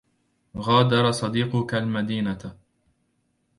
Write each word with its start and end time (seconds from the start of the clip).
غادر 0.57 1.11
صديقك 1.11 1.75
المدينة. 1.75 2.57